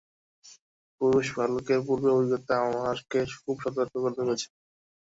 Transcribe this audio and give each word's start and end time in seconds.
পুরুষ 1.01 1.27
ভালুকের 1.37 1.79
পূর্ব 1.87 2.03
অভিজ্ঞতা 2.13 2.53
আমাকে 2.63 3.19
খুব 3.37 3.55
সতর্ক 3.63 3.93
করে 3.95 4.15
তুলেছে। 4.17 4.47